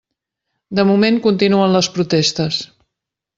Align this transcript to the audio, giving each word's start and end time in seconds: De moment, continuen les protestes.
De 0.79 0.85
moment, 0.91 1.19
continuen 1.27 1.75
les 1.77 1.91
protestes. 1.99 2.59